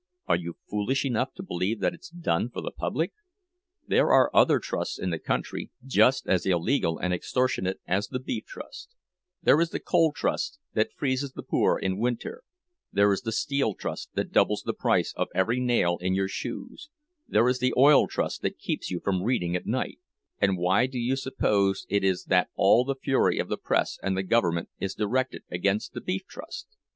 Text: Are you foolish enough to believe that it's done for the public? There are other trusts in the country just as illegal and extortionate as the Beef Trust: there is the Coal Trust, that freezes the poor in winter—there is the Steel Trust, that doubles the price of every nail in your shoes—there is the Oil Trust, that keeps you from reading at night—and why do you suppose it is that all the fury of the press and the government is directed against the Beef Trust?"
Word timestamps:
Are 0.25 0.35
you 0.35 0.57
foolish 0.67 1.05
enough 1.05 1.35
to 1.35 1.43
believe 1.43 1.79
that 1.81 1.93
it's 1.93 2.09
done 2.09 2.49
for 2.49 2.59
the 2.61 2.71
public? 2.71 3.13
There 3.87 4.09
are 4.11 4.31
other 4.35 4.57
trusts 4.57 4.97
in 4.97 5.11
the 5.11 5.19
country 5.19 5.69
just 5.85 6.25
as 6.25 6.43
illegal 6.43 6.97
and 6.97 7.13
extortionate 7.13 7.79
as 7.85 8.07
the 8.07 8.17
Beef 8.17 8.45
Trust: 8.47 8.95
there 9.43 9.61
is 9.61 9.69
the 9.69 9.79
Coal 9.79 10.11
Trust, 10.11 10.57
that 10.73 10.91
freezes 10.97 11.33
the 11.33 11.43
poor 11.43 11.77
in 11.77 11.99
winter—there 11.99 13.13
is 13.13 13.21
the 13.21 13.31
Steel 13.31 13.75
Trust, 13.75 14.09
that 14.15 14.31
doubles 14.31 14.63
the 14.65 14.73
price 14.73 15.13
of 15.15 15.27
every 15.35 15.59
nail 15.59 15.99
in 16.01 16.15
your 16.15 16.27
shoes—there 16.27 17.47
is 17.47 17.59
the 17.59 17.71
Oil 17.77 18.07
Trust, 18.07 18.41
that 18.41 18.57
keeps 18.57 18.89
you 18.89 18.99
from 18.99 19.21
reading 19.21 19.55
at 19.55 19.67
night—and 19.67 20.57
why 20.57 20.87
do 20.87 20.97
you 20.97 21.15
suppose 21.15 21.85
it 21.89 22.03
is 22.03 22.23
that 22.23 22.49
all 22.55 22.83
the 22.83 22.95
fury 22.95 23.37
of 23.37 23.49
the 23.49 23.55
press 23.57 23.99
and 24.01 24.17
the 24.17 24.23
government 24.23 24.69
is 24.79 24.95
directed 24.95 25.43
against 25.51 25.93
the 25.93 26.01
Beef 26.01 26.25
Trust?" 26.25 26.69